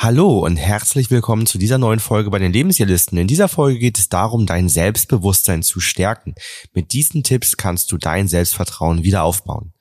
[0.00, 3.18] Hallo und herzlich willkommen zu dieser neuen Folge bei den Lebensjahrlisten.
[3.18, 6.36] In dieser Folge geht es darum, dein Selbstbewusstsein zu stärken.
[6.72, 9.72] Mit diesen Tipps kannst du dein Selbstvertrauen wieder aufbauen.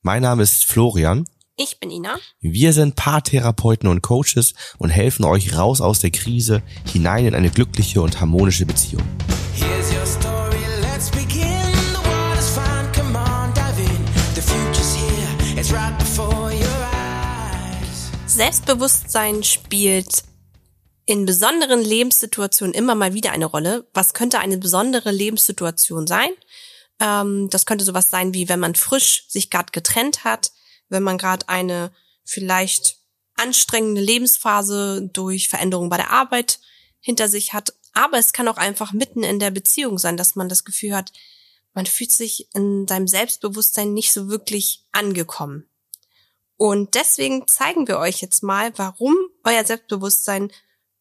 [0.00, 1.26] Mein Name ist Florian.
[1.58, 2.16] Ich bin Ina.
[2.40, 7.50] Wir sind Paartherapeuten und Coaches und helfen euch raus aus der Krise hinein in eine
[7.50, 9.04] glückliche und harmonische Beziehung.
[9.52, 9.85] Here's
[18.36, 20.24] Selbstbewusstsein spielt
[21.06, 23.88] in besonderen Lebenssituationen immer mal wieder eine Rolle.
[23.94, 26.28] Was könnte eine besondere Lebenssituation sein?
[27.00, 30.52] Ähm, das könnte sowas sein, wie wenn man frisch sich gerade getrennt hat,
[30.90, 31.92] wenn man gerade eine
[32.24, 32.98] vielleicht
[33.36, 36.60] anstrengende Lebensphase durch Veränderungen bei der Arbeit
[37.00, 37.72] hinter sich hat.
[37.94, 41.10] Aber es kann auch einfach mitten in der Beziehung sein, dass man das Gefühl hat,
[41.72, 45.70] man fühlt sich in seinem Selbstbewusstsein nicht so wirklich angekommen.
[46.56, 50.50] Und deswegen zeigen wir euch jetzt mal, warum euer Selbstbewusstsein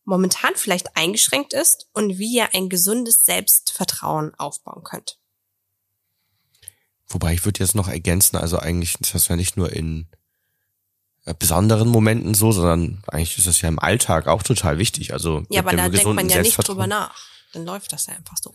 [0.03, 5.17] momentan vielleicht eingeschränkt ist und wie ihr ein gesundes Selbstvertrauen aufbauen könnt.
[7.07, 10.07] Wobei ich würde jetzt noch ergänzen, also eigentlich ist das ja nicht nur in
[11.25, 15.13] äh, besonderen Momenten so, sondern eigentlich ist das ja im Alltag auch total wichtig.
[15.13, 17.34] Also Ja, aber da denkt man ja nicht drüber nach.
[17.55, 18.53] Dann läuft das ja einfach so.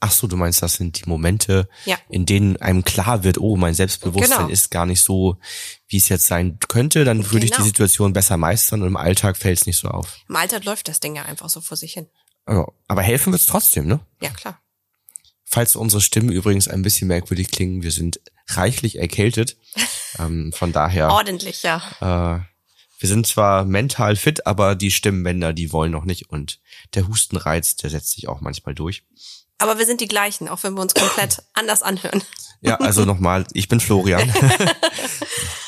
[0.00, 1.96] Ach so, du meinst, das sind die Momente, Ja.
[2.10, 4.50] in denen einem klar wird, oh, mein Selbstbewusstsein Genau.
[4.50, 5.38] ist gar nicht so,
[5.88, 7.04] wie es jetzt sein könnte.
[7.04, 7.66] Dann würde ich die Genau.
[7.66, 10.18] Situation besser meistern und im Alltag fällt es nicht so auf.
[10.28, 12.08] Im Alter läuft das Ding ja einfach so vor sich hin.
[12.48, 14.00] Ja, aber helfen wird's trotzdem, ne?
[14.20, 14.60] Ja, klar.
[15.44, 19.56] Falls unsere Stimmen übrigens ein bisschen merkwürdig klingen, wir sind reichlich erkältet.
[20.18, 21.80] ähm, von daher, Ordentlich, ja.
[22.00, 22.40] äh,
[23.02, 26.30] wir sind zwar mental fit, aber die Stimmbänder, die wollen noch nicht.
[26.30, 26.60] Und
[26.94, 29.02] der Hustenreiz, der setzt sich auch manchmal durch.
[29.58, 32.22] Aber wir sind die gleichen, auch wenn wir uns komplett anders anhören.
[32.60, 34.32] Ja, also nochmal, ich bin Florian.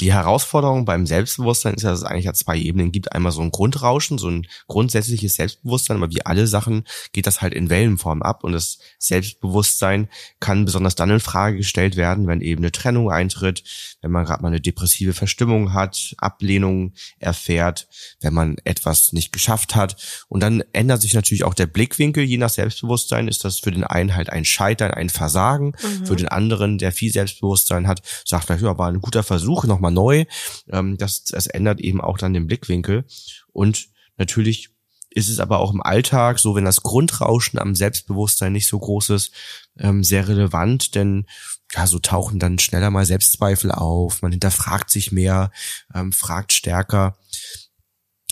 [0.00, 3.12] Die Herausforderung beim Selbstbewusstsein ist ja, dass es eigentlich ja zwei Ebenen gibt.
[3.12, 7.54] Einmal so ein Grundrauschen, so ein grundsätzliches Selbstbewusstsein, aber wie alle Sachen geht das halt
[7.54, 8.44] in Wellenform ab.
[8.44, 10.08] Und das Selbstbewusstsein
[10.38, 13.64] kann besonders dann in Frage gestellt werden, wenn eben eine Trennung eintritt,
[14.02, 17.88] wenn man gerade mal eine depressive Verstimmung hat, Ablehnung erfährt,
[18.20, 20.24] wenn man etwas nicht geschafft hat.
[20.28, 23.84] Und dann ändert sich natürlich auch der Blickwinkel, je nach Selbstbewusstsein ist das für den
[23.84, 25.74] einen halt ein Scheitern, ein Versagen,
[26.04, 29.85] für den anderen, der viel Selbstbewusstsein hat, sagt vielleicht, ja, war ein guter Versuch, nochmal
[29.90, 30.24] neu.
[30.70, 33.04] Ähm, das, das ändert eben auch dann den Blickwinkel.
[33.52, 34.70] Und natürlich
[35.10, 39.10] ist es aber auch im Alltag so, wenn das Grundrauschen am Selbstbewusstsein nicht so groß
[39.10, 39.32] ist,
[39.78, 41.26] ähm, sehr relevant, denn
[41.72, 45.50] ja, so tauchen dann schneller mal Selbstzweifel auf, man hinterfragt sich mehr,
[45.94, 47.16] ähm, fragt stärker,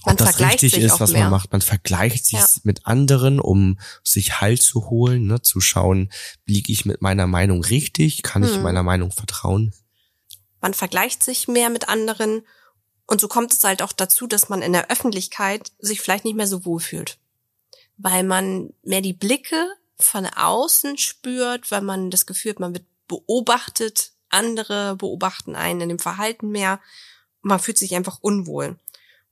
[0.04, 1.22] Man ob das vergleicht richtig ist, was mehr.
[1.22, 1.52] man macht.
[1.52, 2.46] Man vergleicht sich Ja.
[2.64, 6.10] mit anderen, um sich Halt zu holen, ne, zu schauen,
[6.46, 8.62] liege ich mit meiner Meinung richtig, kann ich Hm.
[8.62, 9.72] meiner Meinung vertrauen.
[10.64, 12.42] Man vergleicht sich mehr mit anderen
[13.04, 16.36] und so kommt es halt auch dazu, dass man in der Öffentlichkeit sich vielleicht nicht
[16.36, 17.18] mehr so wohl fühlt.
[17.98, 22.86] Weil man mehr die Blicke von außen spürt, weil man das Gefühl hat, man wird
[23.08, 26.80] beobachtet, andere beobachten einen in dem Verhalten mehr.
[27.42, 28.78] Man fühlt sich einfach unwohl.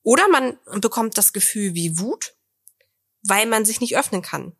[0.02, 2.34] Oder man bekommt das Gefühl wie Wut,
[3.22, 4.52] weil man sich nicht öffnen kann.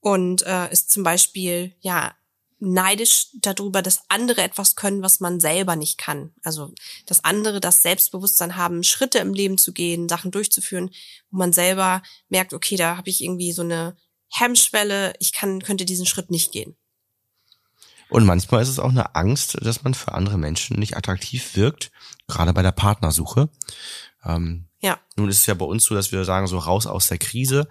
[0.00, 2.16] Und äh, ist zum Beispiel, ja,
[2.60, 6.32] neidisch darüber, dass andere etwas können, was man selber nicht kann.
[6.44, 6.74] Also,
[7.06, 10.90] dass andere das Selbstbewusstsein haben, Schritte im Leben zu gehen, Sachen durchzuführen,
[11.30, 13.96] wo man selber merkt, okay, da habe ich irgendwie so eine
[14.30, 16.76] Hemmschwelle, ich kann, könnte diesen Schritt nicht gehen.
[18.08, 21.90] Und manchmal ist es auch eine Angst, dass man für andere Menschen nicht attraktiv wirkt,
[22.26, 23.48] gerade bei der Partnersuche.
[24.24, 24.98] Ähm, Ja.
[25.16, 27.68] Nun ist es ja bei uns so, dass wir sagen, so raus aus der Krise.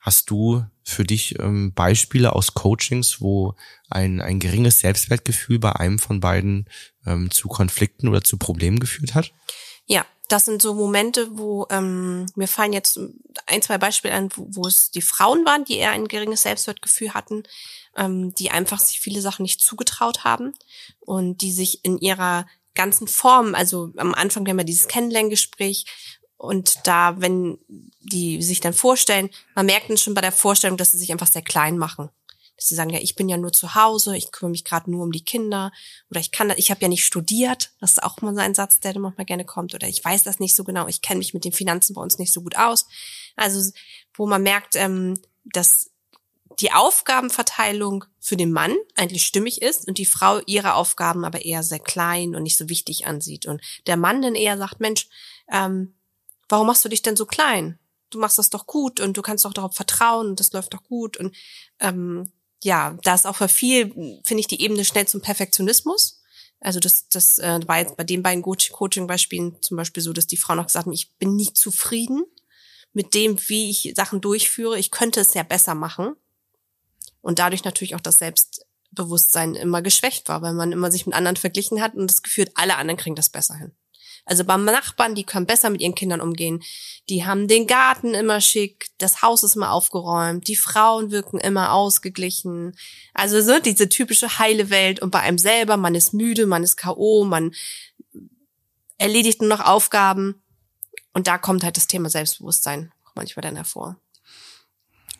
[0.00, 3.54] Hast du für dich ähm, Beispiele aus Coachings, wo
[3.90, 6.68] ein, ein geringes Selbstwertgefühl bei einem von beiden
[7.06, 9.32] ähm, zu Konflikten oder zu Problemen geführt hat?
[9.86, 12.98] Ja, das sind so Momente, wo ähm, mir fallen jetzt
[13.46, 17.14] ein, zwei Beispiele an, wo, wo es die Frauen waren, die eher ein geringes Selbstwertgefühl
[17.14, 17.42] hatten,
[17.96, 20.54] ähm, die einfach sich viele Sachen nicht zugetraut haben
[21.00, 25.84] und die sich in ihrer ganzen Form, also am Anfang haben wir dieses Kennenlerngespräch
[26.36, 27.58] und da, wenn
[28.00, 31.30] die sich dann vorstellen, man merkt dann schon bei der Vorstellung, dass sie sich einfach
[31.30, 32.10] sehr klein machen.
[32.56, 35.02] Dass sie sagen, ja, ich bin ja nur zu Hause, ich kümmere mich gerade nur
[35.02, 35.72] um die Kinder
[36.10, 37.72] oder ich kann, ich habe ja nicht studiert.
[37.80, 39.74] Das ist auch mal so ein Satz, der dann manchmal gerne kommt.
[39.74, 42.18] Oder ich weiß das nicht so genau, ich kenne mich mit den Finanzen bei uns
[42.18, 42.86] nicht so gut aus.
[43.36, 43.72] Also
[44.16, 45.90] wo man merkt, ähm, dass
[46.60, 51.62] die Aufgabenverteilung für den Mann eigentlich stimmig ist und die Frau ihre Aufgaben aber eher
[51.62, 53.46] sehr klein und nicht so wichtig ansieht.
[53.46, 55.08] Und der Mann dann eher sagt, Mensch,
[55.50, 55.94] ähm,
[56.54, 57.80] warum machst du dich denn so klein?
[58.10, 60.84] Du machst das doch gut und du kannst doch darauf vertrauen und das läuft doch
[60.84, 61.16] gut.
[61.16, 61.34] Und
[61.80, 66.22] ähm, ja, da ist auch für viel, finde ich, die Ebene schnell zum Perfektionismus.
[66.60, 70.28] Also das, das äh, war jetzt bei den beiden Coach- Coaching-Beispielen zum Beispiel so, dass
[70.28, 72.24] die Frauen auch gesagt haben, ich bin nicht zufrieden
[72.92, 74.78] mit dem, wie ich Sachen durchführe.
[74.78, 76.14] Ich könnte es ja besser machen.
[77.20, 81.36] Und dadurch natürlich auch das Selbstbewusstsein immer geschwächt war, weil man immer sich mit anderen
[81.36, 83.72] verglichen hat und das Gefühl, hat, alle anderen kriegen das besser hin.
[84.26, 86.62] Also beim Nachbarn, die können besser mit ihren Kindern umgehen.
[87.08, 91.72] Die haben den Garten immer schick, das Haus ist immer aufgeräumt, die Frauen wirken immer
[91.72, 92.74] ausgeglichen.
[93.12, 96.76] Also so diese typische heile Welt und bei einem selber, man ist müde, man ist
[96.76, 97.54] K.O., man
[98.96, 100.42] erledigt nur noch Aufgaben.
[101.12, 103.96] Und da kommt halt das Thema Selbstbewusstsein manchmal dann hervor.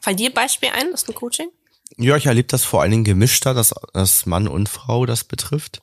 [0.00, 1.48] Fallen dir Beispiel ein aus dem Coaching?
[1.96, 5.82] Ja, ich erlebe das vor allen Dingen gemischter, dass, dass Mann und Frau das betrifft.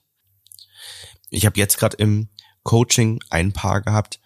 [1.29, 2.27] Ich habe jetzt gerade im
[2.63, 4.19] Coaching ein Paar gehabt,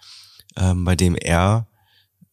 [0.58, 1.68] ähm, bei dem er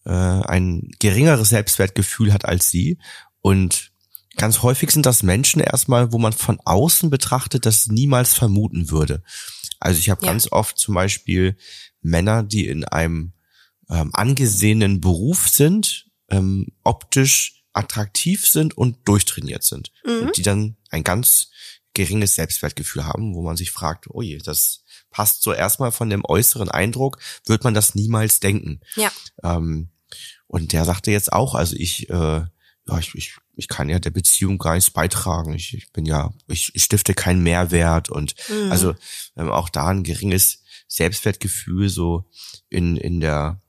[0.04, 2.98] äh, ein geringeres Selbstwertgefühl hat als sie.
[3.40, 3.92] Und
[4.36, 9.22] ganz häufig sind das Menschen erstmal, wo man von außen betrachtet, das niemals vermuten würde.
[9.80, 10.32] Also ich habe Ja.
[10.32, 11.56] ganz oft zum Beispiel
[12.00, 13.32] Männer, die in einem
[13.90, 19.92] ähm, angesehenen Beruf sind, ähm, optisch attraktiv sind und durchtrainiert sind.
[20.04, 20.26] Mhm.
[20.26, 21.50] Und die dann ein ganz
[21.94, 24.81] geringes Selbstwertgefühl haben, wo man sich fragt, oh je, das
[25.12, 28.80] passt so erstmal von dem äußeren Eindruck, wird man das niemals denken.
[28.96, 29.12] Ja.
[29.44, 29.90] Ähm,
[30.48, 32.14] und der sagte jetzt auch, also ich, äh,
[32.88, 35.54] ja, ich, ich, ich kann ja der Beziehung gar nichts beitragen.
[35.54, 38.72] Ich, ich bin ja, ich, ich stifte keinen Mehrwert und Mhm.
[38.72, 38.94] also
[39.36, 42.28] ähm, auch da ein geringes Selbstwertgefühl so
[42.68, 43.61] in, in der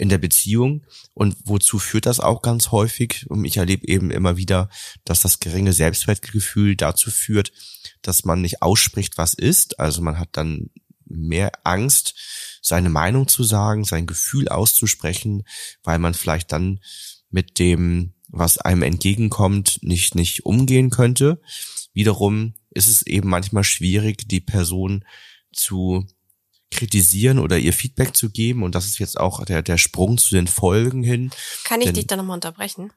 [0.00, 3.26] in der Beziehung und wozu führt das auch ganz häufig?
[3.28, 4.70] Und ich erlebe eben immer wieder,
[5.04, 7.52] dass das geringe Selbstwertgefühl dazu führt,
[8.00, 9.78] dass man nicht ausspricht, was ist.
[9.78, 10.70] Also man hat dann
[11.04, 12.14] mehr Angst,
[12.62, 15.44] seine Meinung zu sagen, sein Gefühl auszusprechen,
[15.82, 16.80] weil man vielleicht dann
[17.28, 21.42] mit dem, was einem entgegenkommt, nicht, nicht umgehen könnte.
[21.92, 25.04] Wiederum ist es eben manchmal schwierig, die Person
[25.52, 26.06] zu
[26.70, 28.62] kritisieren oder ihr Feedback zu geben.
[28.62, 31.30] Und das ist jetzt auch der, der Sprung zu den Folgen hin.
[31.64, 32.92] Kann ich Denn- dich da nochmal unterbrechen?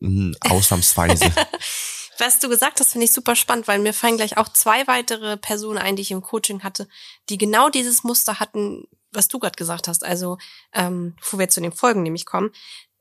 [0.00, 1.30] Mm, Ausnahmsweise.
[2.18, 5.36] Was du gesagt hast, finde ich super spannend, weil mir fallen gleich auch zwei weitere
[5.36, 6.86] Personen ein, die ich im Coaching hatte,
[7.28, 10.04] die genau dieses Muster hatten, was du gerade gesagt hast.
[10.04, 10.38] Also,
[10.72, 12.50] ähm, bevor wir zu den Folgen nämlich kommen,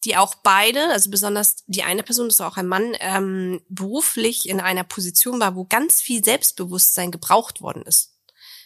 [0.05, 4.47] die auch beide, also besonders die eine Person, das war auch ein Mann, ähm, beruflich
[4.49, 8.10] in einer Position war, wo ganz viel Selbstbewusstsein gebraucht worden ist.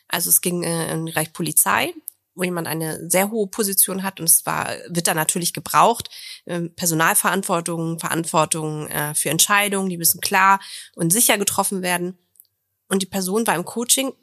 [0.07, 1.93] Also es ging äh, im Bereich Polizei,
[2.35, 6.09] wo jemand eine sehr hohe Position hat und es war, wird da natürlich gebraucht.
[6.45, 10.59] Ähm, Personalverantwortung, Verantwortung äh, für Entscheidungen, die müssen klar
[10.95, 12.17] und sicher getroffen werden.
[12.87, 14.13] Und die Person war im Coaching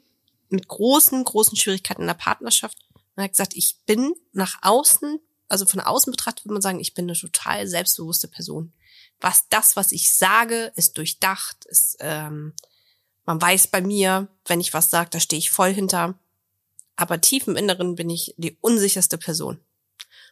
[0.49, 2.77] mit großen, großen Schwierigkeiten in der Partnerschaft
[3.15, 5.19] und hat gesagt, ich bin nach außen,
[5.49, 8.73] also von außen betrachtet würde man sagen, ich bin eine total selbstbewusste Person.
[9.19, 12.53] Was das, was ich sage, ist durchdacht, ist, ähm,
[13.25, 16.15] man weiß bei mir, wenn ich was sage, da stehe ich voll hinter.
[16.95, 19.59] Aber tief im Inneren bin ich die unsicherste Person.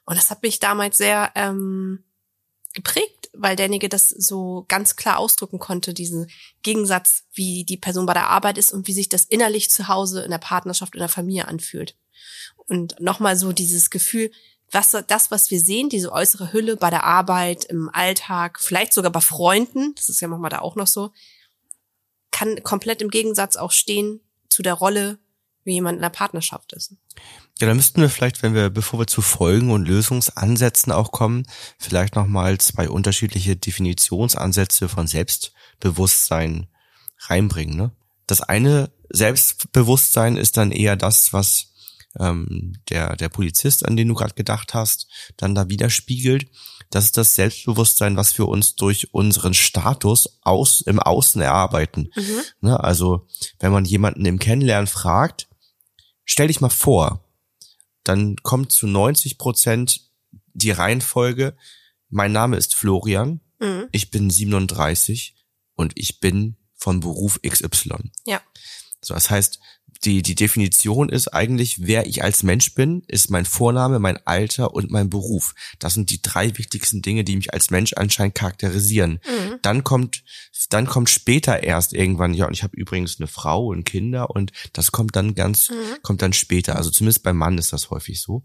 [0.05, 2.03] Und das hat mich damals sehr ähm,
[2.73, 6.29] geprägt, weil derjenige das so ganz klar ausdrücken konnte, diesen
[6.63, 10.23] Gegensatz, wie die Person bei der Arbeit ist und wie sich das innerlich zu Hause
[10.23, 11.95] in der Partnerschaft, in der Familie anfühlt.
[12.67, 14.31] Und nochmal so dieses Gefühl,
[14.71, 19.11] was das, was wir sehen, diese äußere Hülle bei der Arbeit, im Alltag, vielleicht sogar
[19.11, 21.11] bei Freunden, das ist ja manchmal da auch noch so,
[22.41, 25.19] kann komplett im Gegensatz auch stehen zu der Rolle,
[25.63, 26.95] wie jemand in der Partnerschaft ist.
[27.59, 31.45] Ja, dann müssten wir vielleicht, wenn wir, bevor wir zu Folgen und Lösungsansätzen auch kommen,
[31.77, 36.65] vielleicht nochmal zwei unterschiedliche Definitionsansätze von Selbstbewusstsein
[37.19, 37.77] reinbringen.
[37.77, 37.91] Ne?
[38.25, 41.70] Das eine Selbstbewusstsein ist dann eher das, was
[42.19, 46.47] ähm, der, der Polizist, an den du gerade gedacht hast, dann da widerspiegelt.
[46.89, 52.11] Das ist das Selbstbewusstsein, was wir uns durch unseren Status aus, im Außen erarbeiten.
[52.59, 52.79] Ne?
[52.79, 53.27] Also,
[53.59, 55.47] wenn man jemanden im Kennenlernen fragt,
[56.25, 57.23] stell dich mal vor,
[58.03, 60.01] dann kommt zu 90 Prozent
[60.53, 61.55] die Reihenfolge,
[62.09, 63.87] mein Name ist Florian, Mhm.
[63.91, 65.35] ich bin 37
[65.75, 68.11] und ich bin von Beruf XY.
[68.25, 68.41] Ja.
[69.01, 69.59] So, das heißt,
[70.03, 74.73] die, die Definition ist eigentlich, wer ich als Mensch bin, ist mein Vorname, mein Alter
[74.73, 75.53] und mein Beruf.
[75.79, 79.19] Das sind die drei wichtigsten Dinge, die mich als Mensch anscheinend charakterisieren.
[79.23, 79.59] Mhm.
[79.61, 80.23] Dann kommt,
[80.69, 84.51] dann kommt später erst irgendwann, ja, und ich habe übrigens eine Frau und Kinder und
[84.73, 86.01] das kommt dann ganz, Mhm.
[86.01, 86.75] kommt dann später.
[86.75, 88.43] Also zumindest beim Mann ist das häufig so.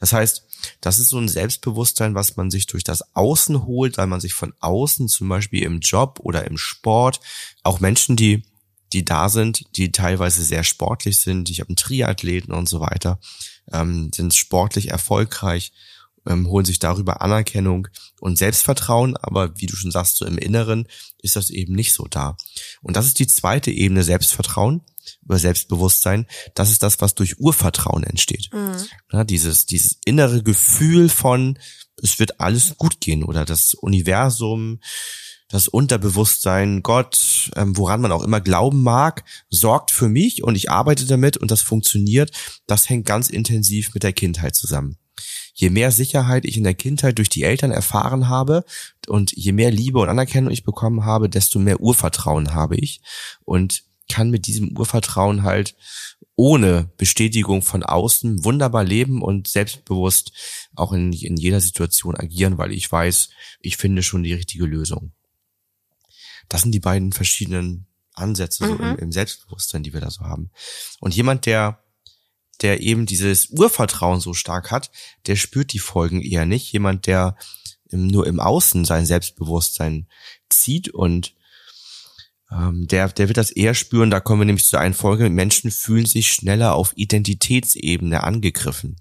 [0.00, 0.42] Das heißt,
[0.80, 4.34] das ist so ein Selbstbewusstsein, was man sich durch das Außen holt, weil man sich
[4.34, 7.20] von außen, zum Beispiel im Job oder im Sport,
[7.62, 8.42] auch Menschen, die
[8.92, 11.50] die da sind, die teilweise sehr sportlich sind.
[11.50, 13.18] Ich habe einen Triathleten und so weiter,
[13.72, 15.72] ähm, sind sportlich erfolgreich,
[16.26, 17.88] ähm, holen sich darüber Anerkennung
[18.20, 20.86] und Selbstvertrauen, aber wie du schon sagst, so im Inneren
[21.22, 22.36] ist das eben nicht so da.
[22.82, 24.82] Und das ist die zweite Ebene Selbstvertrauen
[25.24, 26.26] über Selbstbewusstsein.
[26.54, 28.50] Das ist das, was durch Urvertrauen entsteht.
[28.52, 28.76] Mhm.
[29.12, 31.58] Ja, dieses, dieses innere Gefühl von,
[32.02, 34.80] es wird alles gut gehen oder das Universum,
[35.48, 40.70] das Unterbewusstsein, Gott, ähm, woran man auch immer glauben mag, sorgt für mich und ich
[40.70, 42.32] arbeite damit und das funktioniert.
[42.66, 44.98] Das hängt ganz intensiv mit der Kindheit zusammen.
[45.54, 48.64] Je mehr Sicherheit ich in der Kindheit durch die Eltern erfahren habe
[49.06, 53.00] und je mehr Liebe und Anerkennung ich bekommen habe, desto mehr Urvertrauen habe ich
[53.44, 55.74] und kann mit diesem Urvertrauen halt
[56.36, 60.32] ohne Bestätigung von außen wunderbar leben und selbstbewusst
[60.74, 65.12] auch in, in jeder Situation agieren, weil ich weiß, ich finde schon die richtige Lösung.
[66.48, 68.80] Das sind die beiden verschiedenen Ansätze so Mhm.
[68.80, 70.50] im, im Selbstbewusstsein, die wir da so haben.
[71.00, 71.82] Und jemand, der
[72.62, 74.90] der eben dieses Urvertrauen so stark hat,
[75.26, 76.72] der spürt die Folgen eher nicht.
[76.72, 77.36] Jemand, der
[77.90, 80.08] im, nur im Außen sein Selbstbewusstsein
[80.48, 81.34] zieht und
[82.50, 84.10] ähm, der, der wird das eher spüren.
[84.10, 85.28] Da kommen wir nämlich zu einer Folge.
[85.28, 88.96] Menschen fühlen sich schneller auf Identitätsebene angegriffen.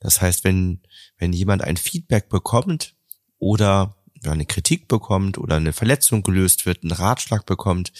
[0.00, 0.82] Das heißt, wenn,
[1.18, 2.96] wenn jemand ein Feedback bekommt
[3.38, 7.92] oder ja, eine Kritik bekommt oder eine Verletzung gelöst wird, einen Ratschlag bekommt,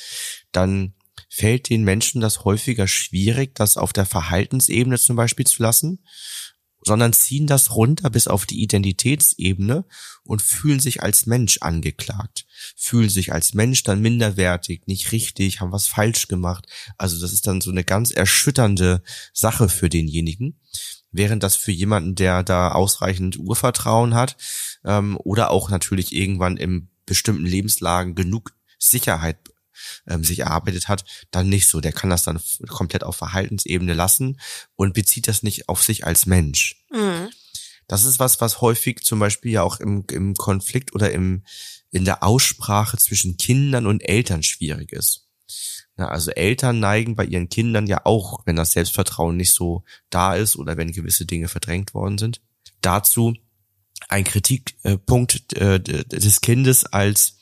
[0.52, 0.94] dann
[1.28, 6.00] fällt den Menschen das häufiger schwierig, das auf der Verhaltensebene zum Beispiel zu lassen,
[6.82, 9.84] sondern ziehen das runter bis auf die Identitätsebene
[10.24, 12.46] und fühlen sich als Mensch angeklagt,
[12.76, 16.66] fühlen sich als Mensch dann minderwertig, nicht richtig, haben was falsch gemacht.
[16.96, 20.58] Also das ist dann so eine ganz erschütternde Sache für denjenigen.
[21.12, 24.36] Während das für jemanden, der da ausreichend Urvertrauen hat
[24.84, 29.38] ähm, oder auch natürlich irgendwann in bestimmten Lebenslagen genug Sicherheit
[30.06, 31.80] ähm, sich erarbeitet hat, dann nicht so.
[31.80, 34.40] Der kann das dann komplett auf Verhaltensebene lassen
[34.76, 36.84] und bezieht das nicht auf sich als Mensch.
[36.92, 37.30] Mhm.
[37.88, 41.44] Das ist was, was häufig zum Beispiel ja auch im, im Konflikt oder im,
[41.90, 45.26] in der Aussprache zwischen Kindern und Eltern schwierig ist.
[46.00, 50.34] Na, also Eltern neigen bei ihren Kindern ja auch, wenn das Selbstvertrauen nicht so da
[50.34, 52.40] ist oder wenn gewisse Dinge verdrängt worden sind,
[52.80, 53.34] dazu
[54.08, 57.36] ein Kritikpunkt äh, des Kindes als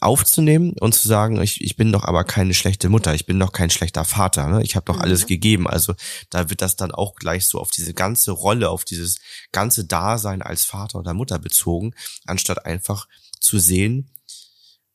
[0.00, 3.52] aufzunehmen und zu sagen, ich, ich bin doch aber keine schlechte Mutter, ich bin doch
[3.52, 4.62] kein schlechter Vater, ne?
[4.62, 5.02] ich habe doch Mhm.
[5.02, 5.68] alles gegeben.
[5.68, 5.94] Also
[6.30, 9.18] da wird das dann auch gleich so auf diese ganze Rolle, auf dieses
[9.52, 11.94] ganze Dasein als Vater oder Mutter bezogen,
[12.24, 13.06] anstatt einfach
[13.38, 14.08] zu sehen,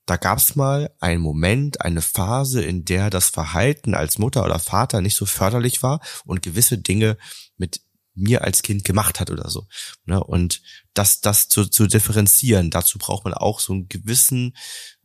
[0.07, 5.01] da gab's mal einen Moment, eine Phase, in der das Verhalten als Mutter oder Vater
[5.01, 7.17] nicht so förderlich war und gewisse Dinge
[7.57, 7.81] mit
[8.15, 9.67] mir als Kind gemacht hat oder so.
[10.05, 10.23] Ne?
[10.23, 10.61] Und
[10.93, 14.55] das, das zu, zu differenzieren, dazu braucht man auch so einen gewissen,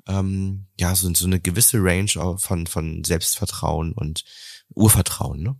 [0.06, 4.24] ähm, ja, so, so eine gewisse Range von, von Selbstvertrauen und
[4.74, 5.42] Urvertrauen.
[5.42, 5.56] Ne?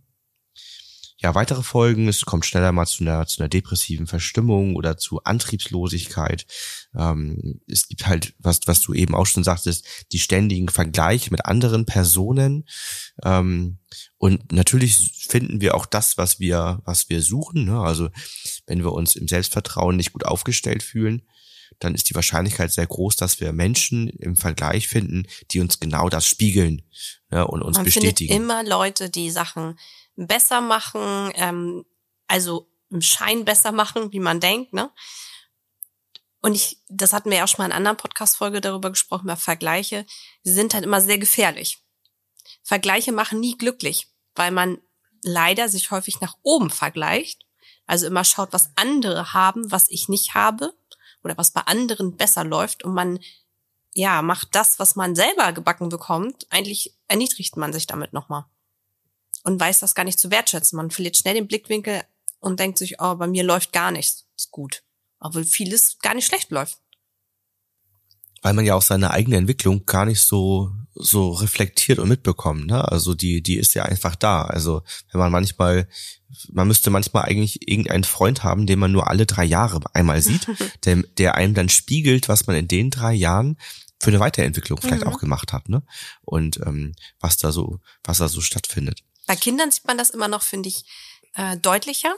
[1.23, 5.23] Ja, weitere Folgen, es kommt schneller mal zu einer, zu einer depressiven Verstimmung oder zu
[5.23, 6.45] Antriebslosigkeit.
[6.93, 11.45] Ähm, es gibt halt, was, was du eben auch schon sagtest, die ständigen Vergleiche mit
[11.45, 12.67] anderen Personen.
[13.23, 13.77] Ähm,
[14.17, 17.63] und natürlich finden wir auch das, was wir, was wir suchen.
[17.63, 17.79] Ne?
[17.79, 18.09] Also
[18.67, 21.21] wenn wir uns im Selbstvertrauen nicht gut aufgestellt fühlen,
[21.79, 26.09] dann ist die Wahrscheinlichkeit sehr groß, dass wir Menschen im Vergleich finden, die uns genau
[26.09, 26.81] das spiegeln
[27.31, 27.47] ne?
[27.47, 28.33] und uns Man bestätigen.
[28.33, 29.79] findet immer Leute, die Sachen
[30.15, 31.85] besser machen, ähm,
[32.27, 34.91] also im Schein besser machen, wie man denkt, ne?
[36.41, 39.25] Und ich, das hatten wir ja auch schon mal in einer anderen Podcast-Folge darüber gesprochen,
[39.25, 40.05] über Vergleiche.
[40.43, 41.81] Sie sind halt immer sehr gefährlich.
[42.63, 44.79] Vergleiche machen nie glücklich, weil man
[45.23, 47.45] leider sich häufig nach oben vergleicht.
[47.85, 50.73] Also immer schaut, was andere haben, was ich nicht habe
[51.23, 53.19] oder was bei anderen besser läuft und man
[53.93, 58.45] ja, macht das, was man selber gebacken bekommt, eigentlich erniedrigt man sich damit nochmal.
[59.43, 60.77] Und weiß das gar nicht zu wertschätzen.
[60.77, 62.01] Man verliert schnell den Blickwinkel
[62.39, 64.83] und denkt sich, oh, bei mir läuft gar nichts ist gut.
[65.19, 66.79] Obwohl vieles gar nicht schlecht läuft.
[68.41, 72.67] weil man ja auch seine eigene Entwicklung gar nicht so so reflektiert und mitbekommt.
[72.67, 72.87] Ne?
[72.91, 74.43] Also die die ist ja einfach da.
[74.43, 75.87] Also wenn man manchmal
[76.51, 80.47] man müsste manchmal eigentlich irgendeinen Freund haben, den man nur alle drei Jahre einmal sieht,
[80.85, 83.57] der, der einem dann spiegelt, was man in den drei Jahren
[83.99, 85.07] für eine Weiterentwicklung vielleicht Mhm.
[85.07, 85.81] auch gemacht hat, ne?
[86.21, 89.03] Und ähm, was da so, was da so stattfindet.
[89.27, 90.85] Bei Kindern sieht man das immer noch, finde ich,
[91.35, 92.15] äh, deutlicher.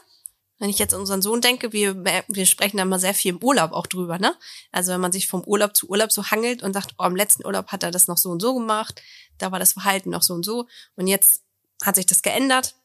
[0.57, 3.43] Wenn ich jetzt an unseren Sohn denke, wir, wir sprechen da immer sehr viel im
[3.43, 4.35] Urlaub auch drüber, ne?
[4.71, 7.45] Also wenn man sich vom Urlaub zu Urlaub so hangelt und sagt, oh, im letzten
[7.45, 9.01] Urlaub hat er das noch so und so gemacht,
[9.37, 11.43] da war das Verhalten noch so und so und jetzt
[11.83, 12.75] hat sich das geändert.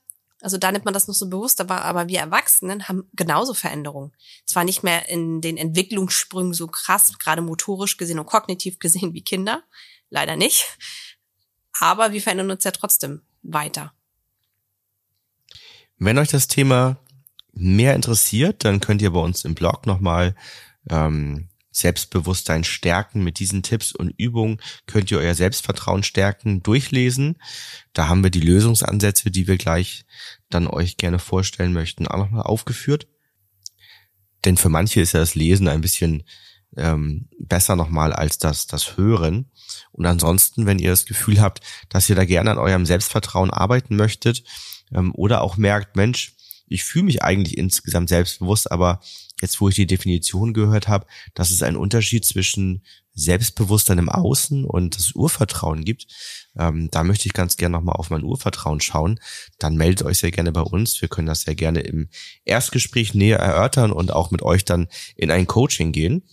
[0.43, 4.13] Also da nimmt man das noch so bewusst, aber, aber wir Erwachsenen haben genauso Veränderungen.
[4.47, 9.23] Zwar nicht mehr in den Entwicklungssprüngen so krass, gerade motorisch gesehen und kognitiv gesehen wie
[9.23, 9.63] Kinder,
[10.09, 10.79] leider nicht.
[11.79, 13.93] Aber wir verändern uns ja trotzdem weiter.
[16.01, 16.99] Wenn euch das Thema
[17.53, 20.35] mehr interessiert, dann könnt ihr bei uns im Blog nochmal
[20.89, 23.23] ähm, Selbstbewusstsein stärken.
[23.23, 27.37] Mit diesen Tipps und Übungen könnt ihr euer Selbstvertrauen stärken, durchlesen.
[27.93, 30.07] Da haben wir die Lösungsansätze, die wir gleich
[30.49, 33.07] dann euch gerne vorstellen möchten, auch nochmal aufgeführt.
[34.47, 36.25] Denn für manche ist ja das Lesen ein bisschen
[36.79, 39.51] ähm, besser nochmal als das, das Hören.
[39.93, 43.97] Und ansonsten, wenn ihr das Gefühl habt, dass ihr da gerne an eurem Selbstvertrauen arbeiten
[43.97, 44.45] möchtet
[44.95, 46.33] ähm, oder auch merkt, Mensch,
[46.67, 49.01] ich fühle mich eigentlich insgesamt selbstbewusst, aber
[49.41, 52.83] jetzt, wo ich die Definition gehört habe, dass es einen Unterschied zwischen
[53.15, 56.07] Selbstbewusstsein im Außen und das Urvertrauen gibt,
[56.59, 59.21] ähm, da möchte ich ganz gerne nochmal auf mein Urvertrauen schauen.
[59.59, 61.01] Dann meldet euch sehr gerne bei uns.
[61.01, 62.09] Wir können das sehr gerne im
[62.45, 66.25] Erstgespräch näher erörtern und auch mit euch dann in ein Coaching gehen.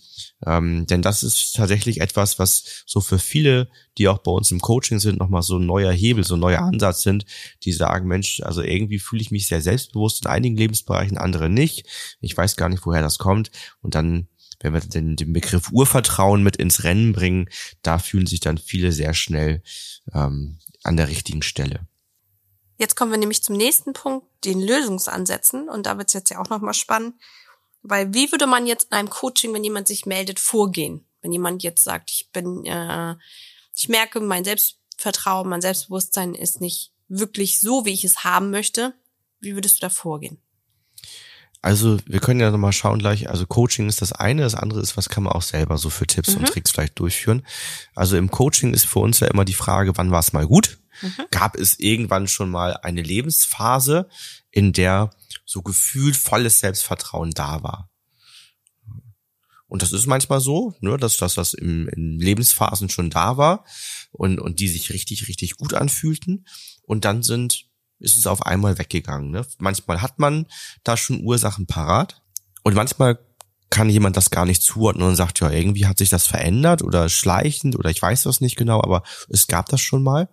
[0.44, 4.60] Ähm, denn das ist tatsächlich etwas, was so für viele, die auch bei uns im
[4.60, 7.24] Coaching sind, nochmal so ein neuer Hebel, so ein neuer Ansatz sind,
[7.64, 11.86] die sagen, Mensch, also irgendwie fühle ich mich sehr selbstbewusst in einigen Lebensbereichen, andere nicht.
[12.20, 13.50] Ich weiß gar nicht, woher das kommt.
[13.82, 14.28] Und dann
[14.60, 17.48] wenn wir den, den Begriff Urvertrauen mit ins Rennen bringen,
[17.82, 19.62] da fühlen sich dann viele sehr schnell
[20.12, 21.86] ähm, an der richtigen Stelle.
[22.78, 25.68] Jetzt kommen wir nämlich zum nächsten Punkt, den Lösungsansätzen.
[25.68, 27.14] Und da wird es jetzt ja auch nochmal spannend.
[27.82, 31.04] Weil wie würde man jetzt in einem Coaching, wenn jemand sich meldet, vorgehen?
[31.20, 33.16] Wenn jemand jetzt sagt, ich bin, äh,
[33.74, 38.94] ich merke, mein Selbstvertrauen, mein Selbstbewusstsein ist nicht wirklich so, wie ich es haben möchte.
[39.40, 40.38] Wie würdest du da vorgehen?
[41.60, 44.96] Also wir können ja nochmal schauen gleich, also Coaching ist das eine, das andere ist,
[44.96, 46.38] was kann man auch selber so für Tipps mhm.
[46.38, 47.44] und Tricks vielleicht durchführen.
[47.94, 50.78] Also im Coaching ist für uns ja immer die Frage, wann war es mal gut?
[51.02, 51.24] Mhm.
[51.30, 54.08] Gab es irgendwann schon mal eine Lebensphase,
[54.50, 55.10] in der
[55.44, 57.90] so gefühlt volles Selbstvertrauen da war?
[59.66, 63.64] Und das ist manchmal so, ne, dass, dass das im, in Lebensphasen schon da war
[64.12, 66.46] und, und die sich richtig, richtig gut anfühlten.
[66.82, 67.67] Und dann sind
[68.00, 69.30] ist es auf einmal weggegangen.
[69.30, 69.46] Ne?
[69.58, 70.46] Manchmal hat man
[70.84, 72.22] da schon Ursachen parat
[72.62, 73.18] und manchmal
[73.70, 77.08] kann jemand das gar nicht zuordnen und sagt, ja, irgendwie hat sich das verändert oder
[77.08, 80.28] schleichend oder ich weiß das nicht genau, aber es gab das schon mal.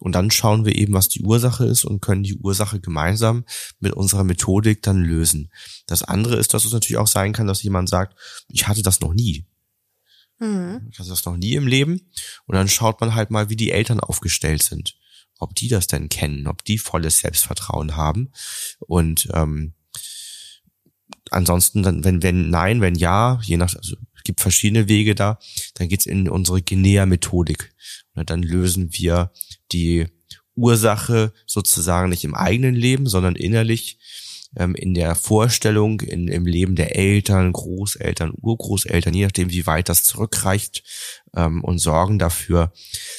[0.00, 3.44] Und dann schauen wir eben, was die Ursache ist und können die Ursache gemeinsam
[3.80, 5.50] mit unserer Methodik dann lösen.
[5.86, 9.00] Das andere ist, dass es natürlich auch sein kann, dass jemand sagt, ich hatte das
[9.00, 9.46] noch nie.
[10.40, 10.88] Mhm.
[10.90, 12.10] Ich hatte das noch nie im Leben.
[12.46, 14.96] Und dann schaut man halt mal, wie die Eltern aufgestellt sind
[15.44, 18.32] ob die das denn kennen, ob die volles Selbstvertrauen haben.
[18.80, 19.74] Und ähm,
[21.30, 25.38] ansonsten dann, wenn, wenn nein, wenn ja, je nach, also es gibt verschiedene Wege da,
[25.74, 27.74] dann geht's in unsere Genea-Methodik.
[28.14, 29.32] Und dann lösen wir
[29.70, 30.06] die
[30.56, 33.98] Ursache sozusagen nicht im eigenen Leben, sondern innerlich
[34.56, 39.88] ähm, in der Vorstellung, in, im Leben der Eltern, Großeltern, Urgroßeltern, je nachdem, wie weit
[39.88, 40.82] das zurückreicht,
[41.36, 42.72] ähm, und sorgen dafür,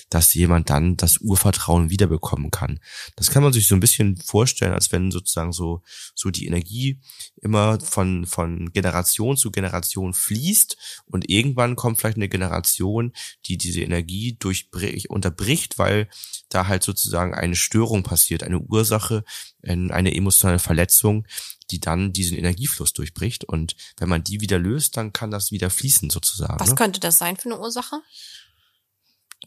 [0.09, 2.79] dass jemand dann das Urvertrauen wiederbekommen kann.
[3.15, 5.81] Das kann man sich so ein bisschen vorstellen, als wenn sozusagen so,
[6.13, 6.99] so die Energie
[7.41, 13.13] immer von, von Generation zu Generation fließt und irgendwann kommt vielleicht eine Generation,
[13.45, 16.09] die diese Energie durchbricht, unterbricht, weil
[16.49, 19.23] da halt sozusagen eine Störung passiert, eine Ursache,
[19.63, 21.25] eine emotionale Verletzung,
[21.71, 23.43] die dann diesen Energiefluss durchbricht.
[23.43, 26.59] Und wenn man die wieder löst, dann kann das wieder fließen sozusagen.
[26.59, 26.75] Was ne?
[26.75, 28.01] könnte das sein für eine Ursache?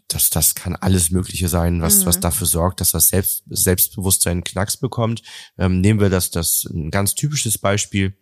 [0.08, 2.06] Das, das kann alles Mögliche sein, was, mhm.
[2.06, 5.22] was dafür sorgt, dass das Selbst, Selbstbewusstsein Knacks bekommt.
[5.58, 8.16] Ähm, nehmen wir das, das ein ganz typisches Beispiel.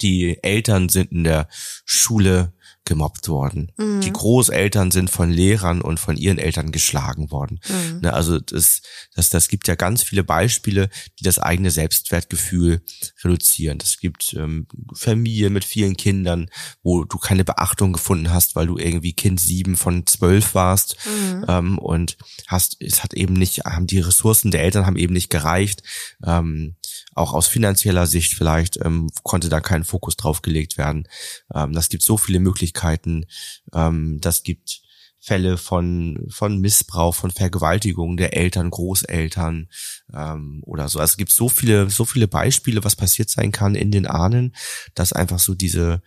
[0.00, 1.48] Die Eltern sind in der
[1.84, 2.52] Schule
[2.84, 3.70] gemobbt worden.
[3.76, 4.00] Mhm.
[4.00, 7.60] Die Großeltern sind von Lehrern und von ihren Eltern geschlagen worden.
[7.68, 8.00] Mhm.
[8.00, 8.80] Ne, also das,
[9.14, 10.88] das, das gibt ja ganz viele Beispiele,
[11.18, 12.82] die das eigene Selbstwertgefühl
[13.22, 13.78] reduzieren.
[13.82, 16.48] Es gibt ähm, Familien mit vielen Kindern,
[16.82, 21.44] wo du keine Beachtung gefunden hast, weil du irgendwie Kind sieben von zwölf warst mhm.
[21.46, 25.28] ähm, und hast, es hat eben nicht, haben die Ressourcen der Eltern haben eben nicht
[25.28, 25.82] gereicht.
[26.24, 26.76] Ähm,
[27.18, 31.08] auch aus finanzieller Sicht vielleicht ähm, konnte da kein Fokus drauf gelegt werden.
[31.54, 33.26] Ähm, das gibt so viele Möglichkeiten.
[33.72, 34.82] Ähm, das gibt
[35.20, 39.68] Fälle von von Missbrauch, von Vergewaltigung der Eltern, Großeltern
[40.14, 41.00] ähm, oder so.
[41.00, 44.54] Also es gibt so viele so viele Beispiele, was passiert sein kann in den Ahnen,
[44.94, 46.02] dass einfach so diese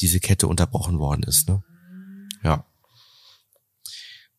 [0.00, 1.48] diese Kette unterbrochen worden ist.
[1.48, 1.62] Ne?
[2.42, 2.66] Ja.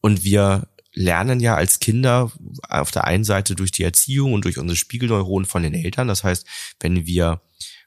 [0.02, 2.32] Und wir lernen ja als Kinder
[2.68, 6.08] auf der einen Seite durch die Erziehung und durch unsere Spiegelneuronen von den Eltern.
[6.08, 6.48] Das heißt,
[6.80, 7.42] wenn wir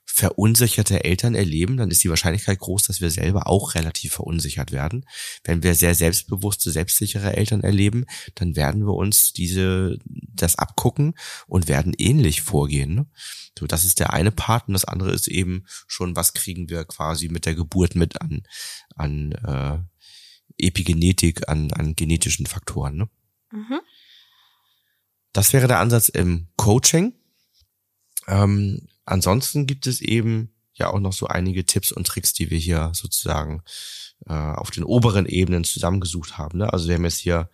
[0.05, 5.07] verunsicherte Eltern erleben, dann ist die Wahrscheinlichkeit groß, dass wir selber auch relativ verunsichert werden.
[5.45, 11.15] Wenn wir sehr selbstbewusste, selbstsichere Eltern erleben, dann werden wir uns diese, das abgucken
[11.47, 12.95] und werden ähnlich vorgehen.
[12.95, 13.07] Ne?
[13.57, 16.85] So, das ist der eine Part und das andere ist eben schon, was kriegen wir
[16.85, 18.43] quasi mit der Geburt mit an,
[18.97, 19.79] an äh,
[20.57, 22.97] Epigenetik, an, an genetischen Faktoren.
[22.97, 23.09] Ne?
[23.53, 23.81] Mhm.
[25.33, 27.13] Das wäre der Ansatz im Coaching.
[28.27, 32.59] Ähm, ansonsten gibt es eben ja auch noch so einige Tipps und Tricks, die wir
[32.59, 33.63] hier sozusagen
[34.27, 36.59] äh, auf den oberen Ebenen zusammengesucht haben.
[36.59, 36.73] Ne?
[36.73, 37.51] Also wir haben jetzt hier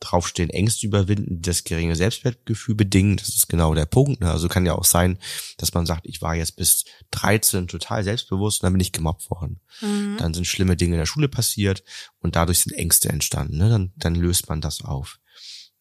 [0.00, 3.16] draufstehen, Ängste überwinden, die das geringe Selbstwertgefühl bedingen.
[3.16, 4.20] Das ist genau der Punkt.
[4.20, 4.30] Ne?
[4.30, 5.18] Also kann ja auch sein,
[5.56, 9.30] dass man sagt, ich war jetzt bis 13 total selbstbewusst und dann bin ich gemobbt
[9.30, 9.60] worden.
[9.80, 10.16] Mhm.
[10.18, 11.82] Dann sind schlimme Dinge in der Schule passiert
[12.20, 13.58] und dadurch sind Ängste entstanden.
[13.58, 13.68] Ne?
[13.68, 15.18] Dann, dann löst man das auf.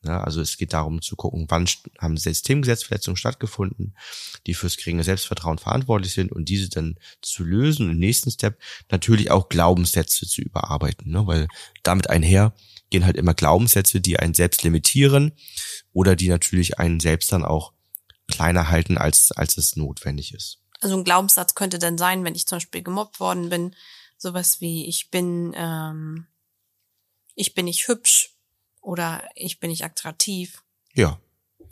[0.04, 1.68] Ja, also es geht darum zu gucken, wann
[2.00, 3.96] haben Systemgesetzverletzungen stattgefunden,
[4.46, 8.60] die fürs geringe Selbstvertrauen verantwortlich sind und diese dann zu lösen und im nächsten Step
[8.92, 11.26] natürlich auch Glaubenssätze zu überarbeiten, ne?
[11.26, 11.48] weil
[11.84, 12.54] damit einher
[12.90, 15.34] gehen halt immer Glaubenssätze, die einen selbst limitieren
[15.94, 17.74] oder die natürlich einen selbst dann auch
[18.28, 20.60] kleiner halten, als, als es notwendig ist.
[20.80, 23.76] Also ein Glaubenssatz könnte dann sein, wenn ich zum Beispiel gemobbt worden bin,
[24.18, 26.28] sowas wie ich bin, ähm,
[27.36, 28.37] ich bin nicht hübsch
[28.88, 31.20] oder ich bin nicht attraktiv, Ja,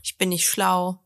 [0.03, 0.99] ich bin nicht schlau.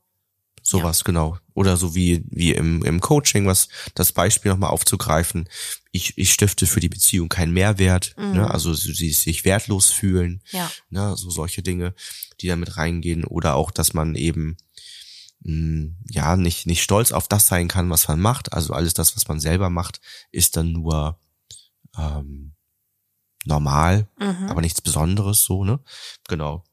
[0.61, 1.37] Sowas, genau.
[1.53, 5.47] Oder so wie, wie im, im Coaching, was das Beispiel nochmal aufzugreifen.
[5.91, 8.49] Ich, ich stifte für die Beziehung keinen Mehrwert, ne?
[8.51, 10.69] also sie, sich wertlos fühlen, Ja.
[10.89, 11.15] ne?
[11.15, 11.93] so solche Dinge,
[12.41, 13.23] die da mit reingehen.
[13.23, 14.57] Oder auch, dass man eben
[15.41, 18.51] mh, ja nicht, nicht stolz auf das sein kann, was man macht.
[18.53, 21.19] Also alles das, was man selber macht, ist dann nur
[21.97, 22.53] ähm,
[23.45, 24.47] normal, Mhm.
[24.49, 25.79] aber nichts Besonderes so, ne?
[26.27, 26.63] Genau.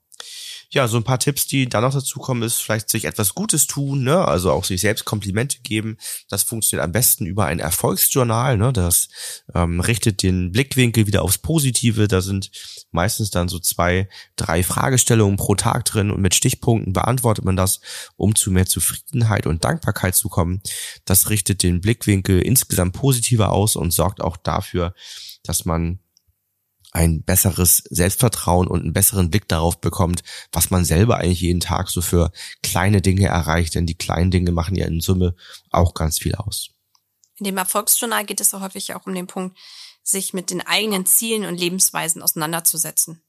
[0.70, 3.66] Ja, so ein paar Tipps, die da noch dazu kommen, ist vielleicht sich etwas Gutes
[3.68, 4.24] tun, ne?
[4.24, 5.96] Also auch sich selbst Komplimente geben.
[6.28, 8.72] Das funktioniert am besten über ein Erfolgsjournal, ne?
[8.72, 9.08] Das
[9.54, 12.08] ähm, richtet den Blickwinkel wieder aufs Positive.
[12.08, 12.50] Da sind
[12.90, 17.80] meistens dann so zwei, drei Fragestellungen pro Tag drin und mit Stichpunkten beantwortet man das,
[18.16, 20.62] um zu mehr Zufriedenheit und Dankbarkeit zu kommen.
[21.04, 24.94] Das richtet den Blickwinkel insgesamt positiver aus und sorgt auch dafür,
[25.44, 26.00] dass man
[26.96, 31.90] ein besseres Selbstvertrauen und einen besseren Blick darauf bekommt, was man selber eigentlich jeden Tag
[31.90, 32.32] so für
[32.62, 35.36] kleine Dinge erreicht, denn die kleinen Dinge machen ja in Summe
[35.70, 36.70] auch ganz viel aus.
[37.38, 39.58] In dem Erfolgsjournal geht es so häufig auch um den Punkt,
[40.02, 43.22] sich mit den eigenen Zielen und Lebensweisen auseinanderzusetzen.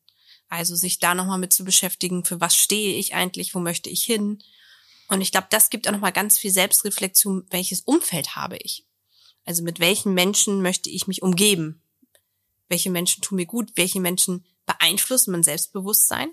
[0.47, 4.05] Also sich da nochmal mit zu beschäftigen, für was stehe ich eigentlich, wo möchte ich
[4.05, 4.41] hin.
[5.09, 8.85] Und ich glaube, das gibt auch nochmal ganz viel Selbstreflexion, welches Umfeld habe ich.
[9.43, 11.81] Also mit welchen Menschen möchte ich mich umgeben?
[12.69, 13.71] Welche Menschen tun mir gut?
[13.75, 16.29] Welche Menschen beeinflussen mein Selbstbewusstsein?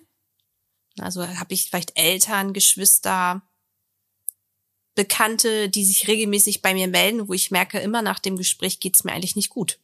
[0.98, 3.42] Also habe ich vielleicht Eltern, Geschwister,
[4.94, 9.02] Bekannte, die sich regelmäßig bei mir melden, wo ich merke, immer nach dem Gespräch geht's
[9.02, 9.80] mir eigentlich nicht gut.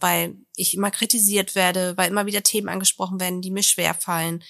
[0.00, 4.42] Weil ich immer kritisiert werde, weil immer wieder Themen angesprochen werden, die mir schwer fallen.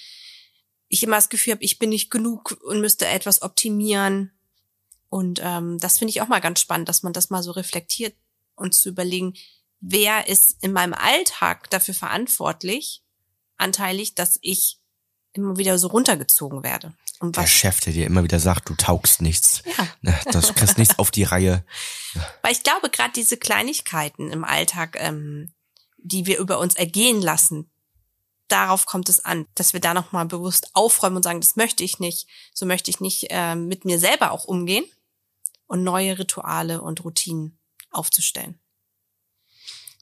[0.88, 4.33] Ich immer das Gefühl habe, ich bin nicht genug und müsste etwas optimieren.
[5.11, 8.16] Und ähm, das finde ich auch mal ganz spannend, dass man das mal so reflektiert
[8.55, 9.35] und zu überlegen,
[9.80, 13.02] wer ist in meinem Alltag dafür verantwortlich,
[13.56, 14.78] anteilig, dass ich
[15.32, 16.94] immer wieder so runtergezogen werde.
[17.18, 19.62] Und Der was Chef, der dir immer wieder sagt, du taugst nichts.
[19.78, 19.88] Ja.
[20.02, 21.64] Ne, Das kriegst nichts auf die Reihe.
[22.42, 25.52] Weil ich glaube, gerade diese Kleinigkeiten im Alltag, ähm,
[25.96, 27.70] die wir über uns ergehen lassen,
[28.48, 31.98] darauf kommt es an, dass wir da nochmal bewusst aufräumen und sagen, das möchte ich
[31.98, 34.84] nicht, so möchte ich nicht ähm, mit mir selber auch umgehen
[35.66, 37.58] und neue Rituale und Routinen
[37.90, 38.60] aufzustellen.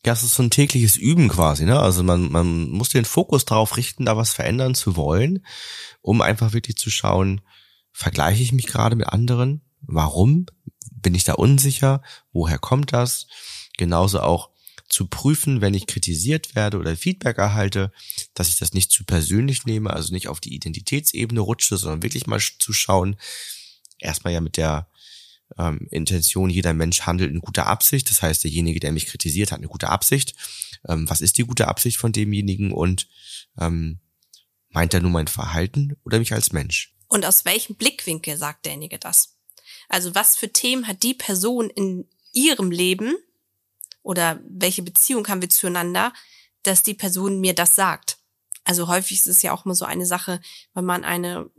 [0.04, 1.80] Ja, es ist so ein tägliches Üben quasi, ne?
[1.80, 5.44] Also man, man muss den Fokus darauf richten, da was verändern zu wollen,
[6.02, 7.40] um einfach wirklich zu schauen,
[7.92, 9.62] vergleiche ich mich gerade mit anderen?
[9.80, 10.46] Warum?
[10.92, 12.02] Bin ich da unsicher?
[12.32, 13.28] Woher kommt das?
[13.78, 14.50] Genauso auch
[14.88, 17.90] zu prüfen, wenn ich kritisiert werde oder Feedback erhalte,
[18.34, 22.26] dass ich das nicht zu persönlich nehme, also nicht auf die Identitätsebene rutsche, sondern wirklich
[22.26, 23.16] mal zu schauen,
[23.98, 24.88] erstmal ja mit der
[25.58, 28.10] ähm, Intention, jeder Mensch handelt in guter Absicht.
[28.10, 30.34] Das heißt, derjenige, der mich kritisiert, hat eine gute Absicht.
[30.88, 33.08] Ähm, was ist die gute Absicht von demjenigen und
[33.58, 34.00] ähm,
[34.70, 36.94] meint er nur mein Verhalten oder mich als Mensch?
[37.08, 39.36] Und aus welchem Blickwinkel sagt derjenige das?
[39.88, 43.14] Also was für Themen hat die Person in ihrem Leben
[44.02, 46.12] oder welche Beziehung haben wir zueinander,
[46.62, 48.18] dass die Person mir das sagt?
[48.64, 50.40] Also häufig ist es ja auch immer so eine Sache,
[50.72, 51.50] wenn man eine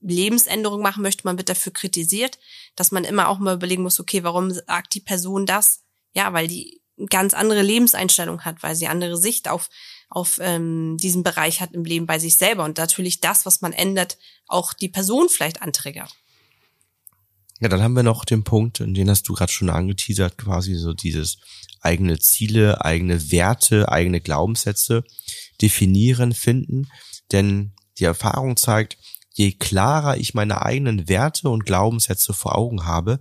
[0.00, 2.38] Lebensänderung machen möchte, man wird dafür kritisiert,
[2.74, 5.82] dass man immer auch mal überlegen muss, okay, warum sagt die Person das?
[6.14, 6.80] Ja, weil die
[7.10, 9.68] ganz andere Lebenseinstellung hat, weil sie andere Sicht auf
[10.08, 13.72] auf ähm, diesen Bereich hat im Leben bei sich selber und natürlich das, was man
[13.72, 16.14] ändert, auch die Person vielleicht antriggert.
[17.60, 20.74] Ja, dann haben wir noch den Punkt, und den hast du gerade schon angeteasert, quasi
[20.74, 21.38] so dieses
[21.80, 25.04] eigene Ziele, eigene Werte, eigene Glaubenssätze
[25.62, 26.90] definieren, finden.
[27.32, 28.98] Denn die Erfahrung zeigt,
[29.36, 33.20] je klarer ich meine eigenen Werte und Glaubenssätze vor Augen habe,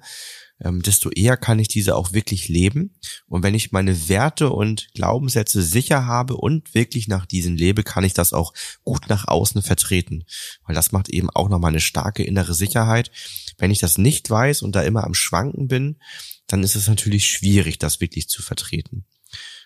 [0.62, 2.96] ähm, desto eher kann ich diese auch wirklich leben.
[3.28, 8.06] Und wenn ich meine Werte und Glaubenssätze sicher habe und wirklich nach diesen lebe, kann
[8.06, 10.24] ich das auch gut nach außen vertreten.
[10.64, 13.12] Weil das macht eben auch nochmal eine starke innere Sicherheit.
[13.58, 15.98] Wenn ich das nicht weiß und da immer am Schwanken bin,
[16.48, 19.06] dann ist es natürlich schwierig, das wirklich zu vertreten.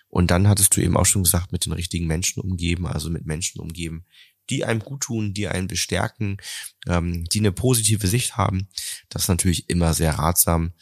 [0.08, 3.26] Und dann hattest du eben auch schon gesagt, mit den richtigen Menschen umgeben, also mit
[3.26, 4.06] Menschen umgeben,
[4.50, 6.38] die einem gut tun, die einen bestärken,
[6.86, 8.68] ähm, die eine positive Sicht haben.
[9.08, 10.72] Das ist natürlich immer sehr ratsam,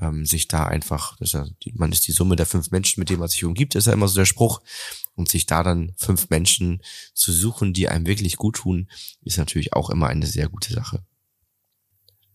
[0.00, 3.20] ähm, sich da einfach, ist ja, man ist die Summe der fünf Menschen, mit denen
[3.20, 4.60] man sich umgibt, ist ja immer so der Spruch.
[5.16, 6.82] Und sich da dann fünf Menschen
[7.14, 8.90] zu suchen, die einem wirklich gut tun,
[9.22, 11.04] ist natürlich auch immer eine sehr gute Sache.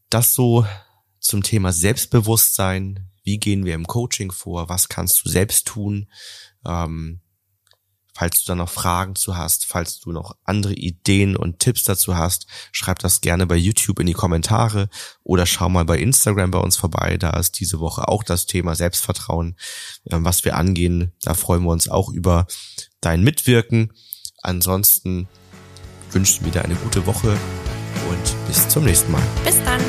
[0.10, 0.66] Das so
[1.20, 3.10] zum Thema Selbstbewusstsein.
[3.24, 4.70] Wie gehen wir im Coaching vor?
[4.70, 6.08] Was kannst du selbst tun?
[6.66, 7.20] Ähm,
[8.20, 12.18] Falls du da noch Fragen zu hast, falls du noch andere Ideen und Tipps dazu
[12.18, 14.90] hast, schreib das gerne bei YouTube in die Kommentare
[15.24, 17.16] oder schau mal bei Instagram bei uns vorbei.
[17.18, 19.56] Da ist diese Woche auch das Thema Selbstvertrauen,
[20.12, 21.14] ähm, was wir angehen.
[21.22, 22.46] Da freuen wir uns auch über
[23.00, 23.94] dein Mitwirken.
[24.42, 25.30] Ansonsten
[26.12, 27.38] wünschen wir dir eine gute Woche
[28.10, 29.24] und bis zum nächsten Mal.
[29.46, 29.80] Bis dann.